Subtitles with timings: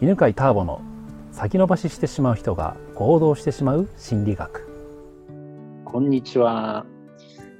[0.00, 0.80] 犬飼ターボの
[1.32, 4.68] 先延ばししてしまう人が行動してしまう心理学
[5.84, 6.86] こんにちは。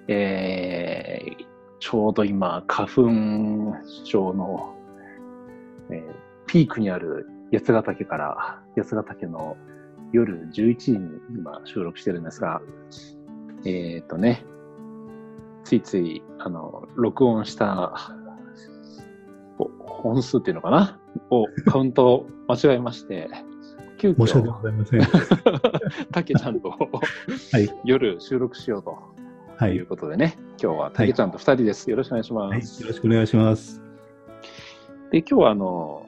[0.07, 1.47] えー、
[1.81, 3.75] ちょうど今、花粉
[4.05, 4.77] 症の、
[5.91, 9.57] えーピークにある八ヶ岳から、八ヶ岳の
[10.13, 12.63] 夜11時に今収録してるんですが、
[13.65, 14.45] えっ、とね、
[15.65, 18.17] ついつい、あの、録音した
[20.03, 20.99] 本数っていうのかな？
[21.31, 23.29] をカウントを間違えまして、
[23.99, 25.01] 急申し訳遽、ございません。
[26.13, 26.77] たけちゃんとは
[27.59, 27.69] い。
[27.85, 28.97] 夜収録しようと
[29.57, 29.81] はいい。
[29.81, 31.91] うことでね、今日はたけちゃんと二人です。
[31.91, 32.61] よろしくお願いしまはい。
[32.61, 32.87] よす。
[32.87, 33.83] ろしくお願いします。
[35.11, 36.07] で、今日はあの、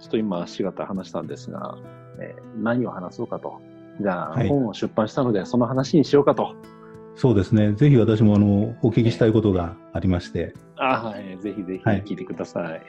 [0.00, 1.76] ちょっと今、しがた話したんですが、
[2.18, 3.60] えー何を話そうかと。
[4.00, 6.54] じゃあ、はい本を出版したので、その話にしようかと。
[7.16, 7.72] そうですね。
[7.72, 12.82] ぜひ私もあの、お聞きしたいことがありまして、あはい、ぜひぜひはい聞いてください。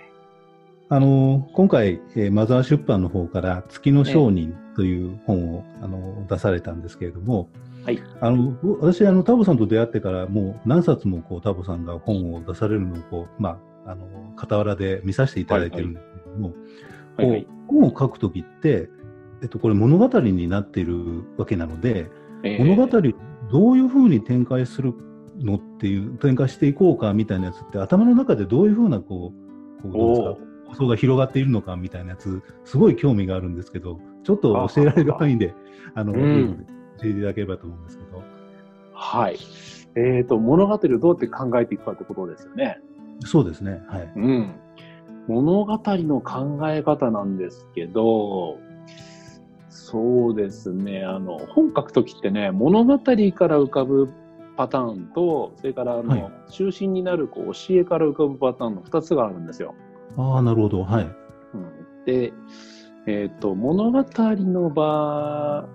[0.90, 7.50] あの、今回、えーマザー出版の方から月の商人という本を、あの、出されたんですけれども、
[7.86, 8.02] はい。
[8.22, 18.90] あの、私、あの、タボさんと出会ってから、もう何冊もこう、タボさんが本を出されるのをこう、まあ、あの、傍らで見させていただいてるんですけれども、はいはいこう本を書くときって、
[19.42, 22.10] えっと、これ物語になっているわけなので、
[22.44, 23.02] えー物語を
[23.52, 24.94] どういうふうに展開する
[25.40, 29.34] のっていう展開していこうかみたいなやつって頭の中でどういうふうなこ
[29.80, 35.54] うこうどうですかおー構想が広がっているのかみたいなやつすごい興味があるんですけどちょっと教えられる範囲で
[35.94, 36.66] あの、うん
[36.98, 38.24] 教えていただければと思うんですけど
[38.96, 39.38] はい。
[39.98, 42.80] えっ、と、物語をどうやって考えていくかってことですよね。
[43.26, 44.56] そうですねはいうん。
[45.28, 48.58] 物語の考え方なんですけど、
[49.76, 53.14] そうですね、あの、本書くときってね、物語から
[53.62, 54.10] 浮かぶ
[54.56, 56.32] パターンと、それからあの、はい。
[56.50, 59.76] 中心になるこう教えから浮かぶパターンの2つがあるんですよ。
[60.16, 60.86] ああなるほど。
[60.86, 61.04] はい。
[61.04, 62.32] うん、で、
[63.06, 65.68] えっ、と、物語の場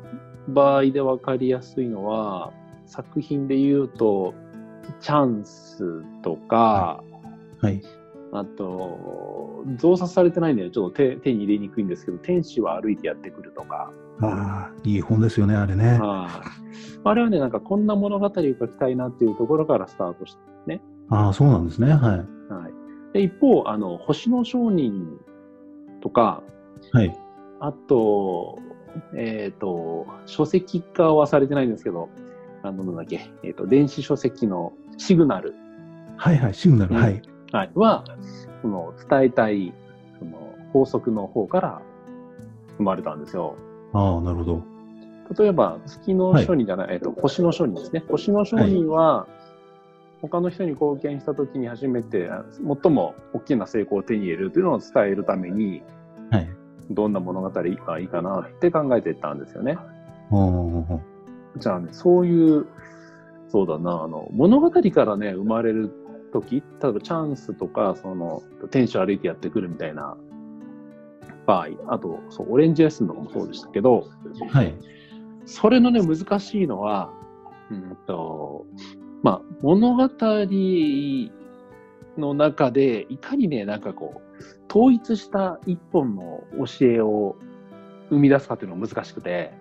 [0.48, 2.55] 場合で分かりやすいのは、
[2.86, 4.33] 作品で言うと、
[5.01, 7.05] チャンスとか、
[7.61, 7.83] はい
[8.33, 13.91] あと、増刷されてないんで、ちょっと手手に入れにくいんですけど、天使は歩いてやってくるとか、
[14.23, 15.98] ああいい本ですよねあれね。
[15.98, 16.30] はい。
[17.02, 20.36] あれはね、なんかこんな物語を書きたいなっていうところからスタートし
[20.67, 20.80] て、
[21.11, 21.98] ああそうなんですねはい。
[21.98, 22.24] はい。
[23.13, 25.18] で一方、あの、星の商人
[26.01, 26.42] とか、
[26.92, 27.17] はい。
[27.58, 28.58] あと、
[29.14, 32.08] えっ、と、書籍化はされてないんですけど、
[32.62, 35.55] あの、なんだっけ、えっ、と、電子書籍のシグナル、
[36.17, 37.02] はいはいシグナル、うん。
[37.02, 38.05] はいはい、は、
[38.62, 39.72] その、伝えたい、
[40.18, 41.83] その、法則の方から
[42.77, 43.56] 生まれたんですよ。
[43.92, 44.62] ああなるほど
[45.36, 48.05] 例えば、月の商人じゃない、えっ、と、星の商人ですね。
[48.08, 49.27] 星の商人は、
[50.22, 52.30] 他の人に貢献した時に初めて、
[52.83, 55.82] 最も大きな成功を手に入れるというのを伝えるために、
[56.30, 56.48] はい
[56.90, 59.78] どんな物語がいいかなって考えていったんですよね。
[59.78, 59.84] あ
[60.32, 61.00] あ
[61.56, 62.67] じゃあね、そういう、
[63.48, 65.90] そうだな、あの、物語からね、生まれる
[66.30, 70.17] 時、例えばチャンスとか、その、天使を歩いてやってくるみたいな
[71.46, 74.07] 場合、あと、そう、オレンジレッスンとかもそうでしたけど、
[74.51, 74.74] はい。
[75.45, 77.11] それのね、難しいのは、
[77.70, 78.67] うんと、
[79.23, 80.08] まあ、物語
[82.18, 86.45] の中で、いかにね、なんかこう、統一した一本の
[86.79, 87.36] 教えを
[88.11, 89.52] 生み出すかっていうのが難しくて、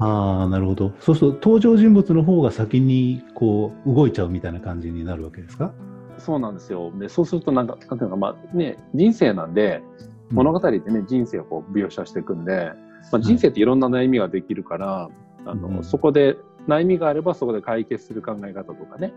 [0.00, 0.92] ああ、なるほど。
[1.00, 5.72] そうすると登場人物の方が先にこう動いちゃうみたいな感じになるわけですか？
[6.18, 6.92] そうなんですよ。
[6.98, 9.82] で、そうするとなんか、なんていうのか、まあね、人生なんで、
[10.30, 12.72] 物語ってね、人生をこう描写していくんで、
[13.12, 15.08] まあ、人生っていろんな悩みができるから、
[15.46, 15.84] あの、うん。
[15.84, 16.36] そこで
[16.66, 19.12] 悩みがあればそこで解決する考え方とかね、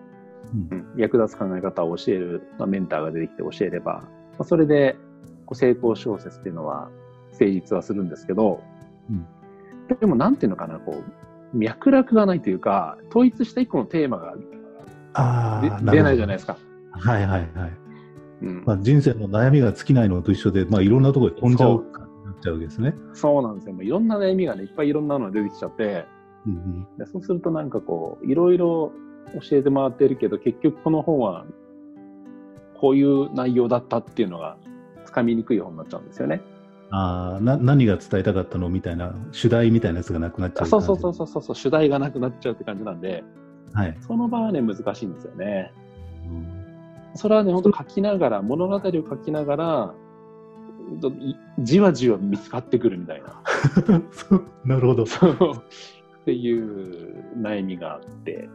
[0.54, 0.68] うん。
[0.72, 4.10] うん役立つ考え方を教える、まあ、メンターが出てきて教えれば、ま
[4.40, 4.98] あ、それで
[5.46, 6.90] こう成功小説っていうのは
[7.32, 8.62] 成立はするんですけど、
[9.10, 9.26] うん。
[10.00, 10.96] でもなんていうのかな、こ
[11.54, 14.36] う、脈絡がないというか、統一した一個のテーマが
[15.92, 16.58] 出ないじゃないですか。
[16.92, 17.12] か。
[17.12, 17.82] はいはいはい。
[18.42, 22.96] うんまあ、人生の悩みが尽きないのと一緒で、まあ、いろんなところに飛んじゃう感じになっちゃうわけですね。
[23.14, 23.74] そうなんですよ。
[23.74, 26.06] もういろんな悩みがね、いっぱいいろんなのが出てきちゃって、
[26.48, 28.92] うんうん、でそうするとなんかこう、いろいろ
[29.34, 31.46] 教えて回ってるけど、結局この本は、
[32.80, 34.58] こういう内容だったっていうのが、
[35.06, 36.42] つかみにくい本になっちゃうんですよね。
[36.90, 41.14] ああな、何が伝えたかったのみたいな、主題みたいなやつがなくなっちゃうそうそうそうう。
[41.14, 43.24] そうそうそう、主題がなくなっちゃうって感じなんで、
[43.74, 43.98] はい。
[44.02, 45.72] その場合はね、難しいんですよね。
[46.26, 46.61] うん
[47.16, 49.94] それはね、本当書きながら、物語を書きながら、
[51.60, 54.02] じわじわ見つかってくるみたいな。
[54.66, 55.06] なるほど。
[55.06, 55.34] そう。
[55.34, 58.50] っていう悩みがあって、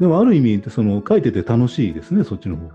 [0.00, 2.74] でも、ある意味、その書いてて楽しいですね、そっちの方が。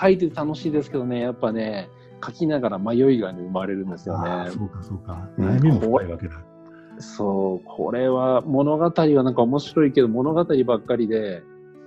[0.00, 1.88] 書いてて楽しいですけどね、やっぱね、
[2.24, 4.50] 書きながら迷いが、ね、生まれるんですよね。
[4.50, 5.28] そうか、そうか。
[5.36, 6.34] うん悩みも深いわけだ。
[6.98, 11.42] そう、これは物語はなんか面白いけど物語ばっかりで、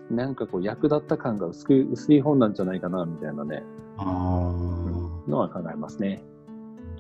[0.10, 3.64] なんかこう役立った感が薄い薄い本なんじゃないかなみたいなね、
[3.98, 6.24] ああ、のは考えますね。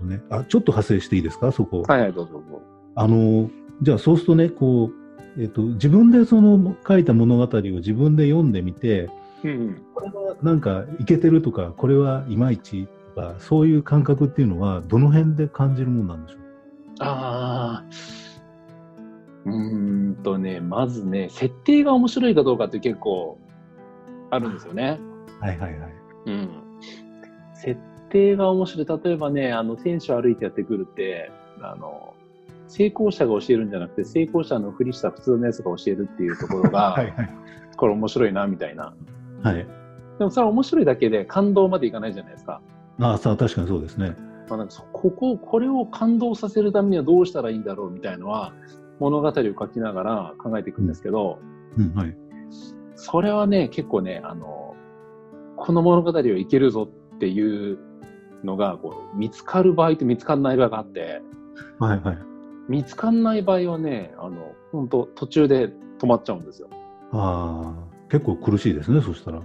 [0.03, 0.21] ね。
[0.29, 1.83] あ、ちょっと派生していいですか、そこ。
[1.88, 2.61] はいはい、どうぞどうぞ。
[2.95, 3.50] あの、
[3.81, 4.91] じゃあそうするとね、こ
[5.38, 9.09] う、えっと、自分でその書いた物語を自分で読んでみて、
[9.44, 16.39] うんこれはなんかいけてるとか、これはいまいちとか、そういう感覚っていうのは、どの辺で感じるもんなんでしょう？
[17.00, 17.89] ああ、
[19.45, 23.39] うーんとね、まずね、設定が面白いかどうかって結構
[24.30, 25.00] あるんですよね。
[25.39, 25.91] はいはいはい。
[26.25, 26.50] うん。
[27.53, 29.01] 設定が面白い。
[29.03, 31.31] 例えばね、あの、選手歩いてやってくるって、
[31.62, 32.13] あの、
[32.68, 37.30] 成功者が教えるんじゃなくて、成功者のふりした普通のやつが教えるっていうところが、 はいはい。
[37.75, 38.94] これ面白いな、みたいな。
[39.44, 39.65] はい。
[40.19, 42.62] でもそれは面白いだけで感動までいかないじゃないですか。
[43.00, 44.15] ああ、さあ確かにそうですね。
[44.50, 48.53] まあ、なんかそここ、これを感動させるためにはどうしたらいいんだろうみたいのは、
[49.00, 51.40] 物語を書きながら考えていくんですけど、
[51.78, 52.18] うん、はい。
[52.96, 54.75] それはね、結構ね、あの、
[55.56, 57.78] この物語はいけるぞっていう
[58.44, 61.22] のが、こう、見つかる場合と見つかんない場合があって、
[61.80, 62.18] はいはい。
[62.68, 65.69] 見つかんない場合はね、あの、本当途中で
[66.00, 66.69] 止まっちゃうんですよ。
[67.12, 69.42] ああ、結構苦しいですね、そしたら。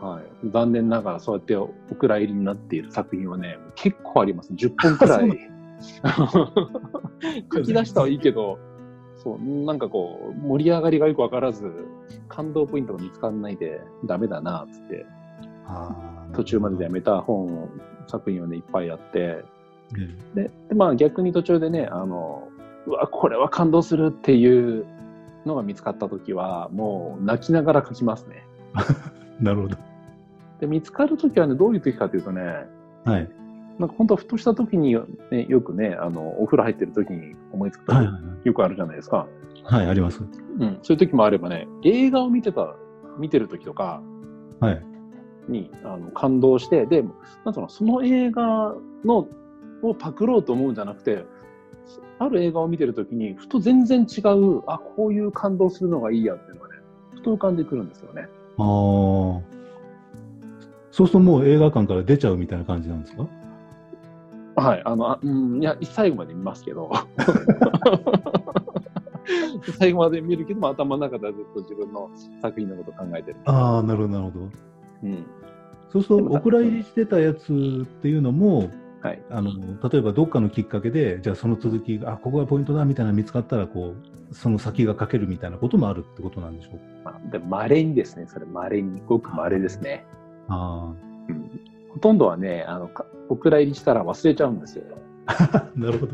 [0.00, 0.48] はい。
[0.50, 1.68] 残念ながらそうやってお
[1.98, 4.52] 蔵入りになっている作品はね、結構あります。
[4.52, 5.50] 10本くらい。
[7.52, 8.58] 書き出したはいいけど、
[9.26, 11.68] そう、なんかこう、盛り上がりがよくわからず、
[12.28, 15.04] 感動ポイントが見つかんないで、ダメだな、つって、
[16.32, 17.68] 途中まででやめた本、
[18.06, 19.44] 作品をね、いっぱいやって、
[19.96, 22.46] えで、でまあ逆に途中でね、あの、
[22.86, 24.86] うわ、これは感動するっていう
[25.44, 28.46] のが見つかったときは、もう泣きながら書きますね。
[29.40, 29.76] え なるほど。
[30.60, 32.68] で、見つかるときはね、どういうときかというとね、
[33.04, 33.28] はい。
[33.78, 34.96] なんか本当ふとしたときに、
[35.30, 39.26] ね、よくね、あの、お風呂入ってるときに思いつくとき、はいはいよくあるじゃないですか。
[39.64, 39.80] はい。
[39.80, 40.22] はい、あります。
[40.22, 40.78] うん。
[40.82, 42.76] そういうときもあればね、映画を見てた、
[43.18, 44.00] 見てるときとか
[44.60, 44.82] はい。
[45.48, 47.02] に、あの、感動して、で、
[47.44, 48.74] なんつうの、その映画
[49.04, 49.26] の、
[49.82, 51.26] をパクろうと思うんじゃなくて、
[52.18, 56.74] ある映画を見てるときに、ふと全然違う、あ、こういう感動するのがいいやっていうのがね、
[57.14, 58.28] ふと浮かんでくるんですよね。
[58.58, 59.56] ああ。
[60.92, 63.26] そうするともう映画館から出ちゃうみたいな感じなんですか？
[64.56, 64.82] はい。
[64.84, 66.90] あの、あうん、いや、最後まで見ますけど。
[69.78, 72.10] 最後まで見るけども、頭の中ではずっと自分の
[72.40, 73.36] 作品のことを考えてる。
[73.44, 74.48] ああ、なるほど、なるほど。
[75.02, 75.26] うん。
[75.90, 78.70] そうすると、お蔵入りしてたやつっていうのも、
[79.02, 79.22] はい。
[79.30, 79.52] あの
[79.88, 83.94] 例えばどっかのきっかけで、じゃあその続きが、あここがポイントだみたいなの見つかったらこ
[84.30, 90.06] う、その先が書けるみたいなこともあるってことなんでしょうまあ、で、稀にですね、それ稀に、ごく稀ですね。
[90.48, 91.15] あうん。
[91.96, 94.84] ほとんどはね、あの、かお蔵入りしたら忘れちゃうんですよ。
[95.24, 96.12] あ、 なるほど。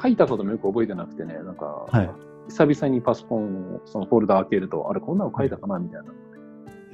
[0.00, 2.10] 書いたこともよく覚えてなくてね、なんか、はい。
[2.48, 6.14] 久々にパソコンを、そのフォルダ開けると、あれ、こんなの書いたかなみたいな、へ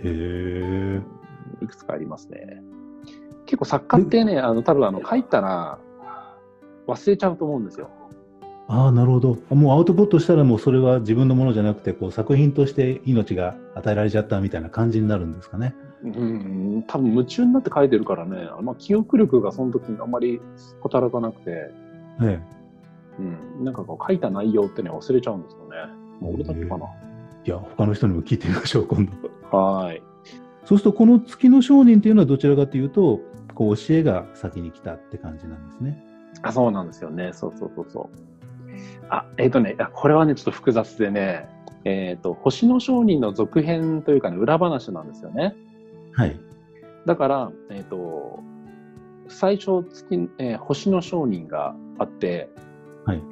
[0.05, 1.03] え。
[1.61, 2.63] いくつかありますね。
[3.45, 5.79] 結構作家ってね、あの、多分あの、書いたら
[6.87, 7.91] 忘れちゃうと思うんですよ。
[8.73, 9.37] ああ、なるほど。
[9.51, 15.75] もうアウトプットしたらもうそれは自分のものじゃなくて、こう作品として命が与えられちゃったみたいな感じになるんですかね。
[16.03, 20.41] うん、多分夢中になって書いてるからね、あんま記憶力がその時にあんまり
[20.83, 21.71] 働かなくて、え
[22.23, 22.41] え。
[23.19, 25.77] うん、なんかこう書いた内容ってね、忘れちゃうんですよね。
[26.21, 26.87] もう俺だけかな。
[27.45, 29.13] いや、他の人にも聞いてみましょう、今度。
[29.55, 30.03] はーい。
[30.65, 33.21] そうすると、この月の商人っていうのはどちらかというと、
[33.55, 36.03] こう教えが先に来たって感じなんですね。
[36.41, 37.33] あ、そうなんですよね。
[37.35, 38.32] そうそうそうそう。
[39.11, 41.49] あ、えっ、とね、あこれはね、ちょっと複雑でね、
[41.85, 45.55] えっ、と、星の商人の続編というかね、裏話なんですよね。
[46.13, 46.39] はい。
[47.07, 48.41] だから、えっ、と、
[49.29, 52.51] 最初月、えー星の商人があって、
[53.05, 53.23] はい。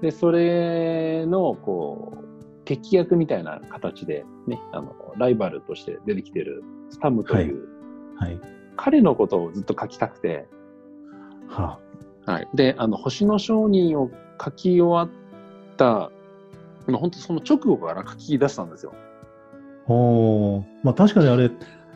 [0.00, 7.68] で、それの、こう、敵役みたいな形で、ね、あの、ライバルとして出てきてるスタムという、
[8.16, 8.40] はい。
[8.76, 10.46] 彼のことをずっと書きたくて、
[11.48, 11.78] は
[12.28, 12.48] はい。
[12.52, 14.10] で、あの、星の商人を
[14.42, 16.10] 書き終わった、
[16.86, 18.92] まあ本当その直後から書き出したんですよ。
[18.94, 19.92] あ。
[19.92, 21.50] おーまあ確かにあれ、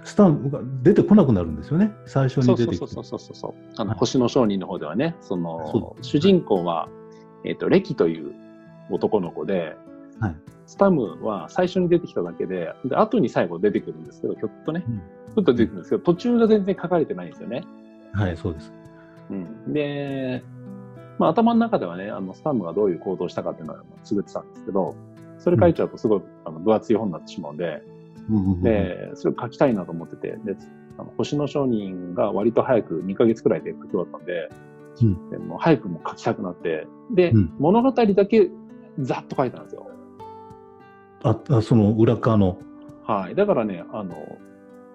[0.05, 1.93] スタンプが出てこなくなるんですよね。
[2.07, 2.75] 最初に出て。
[2.75, 3.55] そうそうそうそうそう。
[3.77, 6.89] あの、はい星の商人の方ではね、その、主人公は、
[7.45, 8.33] えっ、と、レキという
[8.91, 9.77] 男の子で、
[10.19, 15.03] はいスタムは最初に出てきただけで、で、後に最後出てくるんですけど、ひょっとね、うん
[15.35, 17.65] ちょっと出てくるんですけど、途中が全然書かれてないんですよね。
[18.15, 18.73] はい、そうです。
[19.33, 19.73] うん。
[19.73, 20.43] で、
[21.19, 24.95] まあ頭の中ではね、あの、スタムがどういう行動をしたかっていうのはつぶってたんですけど、
[25.39, 27.83] それ書いちゃうとすごい、あの分厚い本になってしまうんで、
[28.63, 30.57] で、それを書きたいなと思ってて、で、
[30.99, 34.49] あの星の商人が割と早く2ヶ月くらいで書き終わったんで、
[35.01, 38.51] うんでもう早くも書きたくなって、で、うん物語だけ
[39.01, 39.87] ざっと書いたんですよ。
[41.25, 42.59] あ、あその裏側の。
[43.05, 43.35] はい。
[43.35, 44.15] だからね、あの、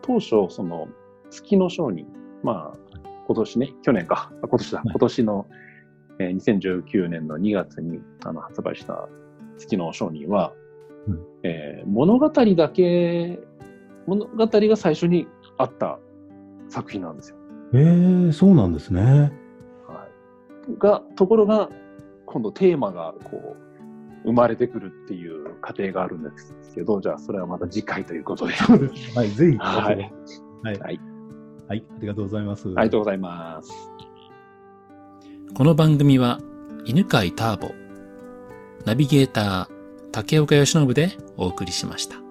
[0.02, 0.88] 当初、その、
[1.30, 2.08] 月の商人、
[2.44, 2.78] まあ、
[3.28, 5.48] 今年ね、去年か、あ今年だ、い今年の、
[6.20, 9.08] えー2019年の2月にあの発売した
[9.58, 10.54] 月の商人は、
[11.08, 13.40] うんえー物語だけ、
[14.08, 16.00] 物語が最初にあった
[16.70, 17.38] 作品なんですよ。
[17.74, 19.34] ええそうなんですね。
[19.86, 20.08] は
[20.70, 20.80] い。
[20.80, 21.70] が、ところが、
[22.26, 28.54] 今度テーマが、こう、生まれてくるっていう過程があるんですけど、じゃあそれはまた次回ということで。
[29.16, 29.58] はい、ぜひ。
[29.58, 30.12] はい。
[30.64, 30.80] はい。
[30.80, 31.17] はい
[31.68, 32.68] はい、ありがとうございます。
[32.68, 33.72] ありがとうございます。
[35.54, 36.40] この番組は
[36.86, 37.72] 犬飼ターボ、
[38.86, 42.27] ナビゲーター竹岡由伸でお送りしました。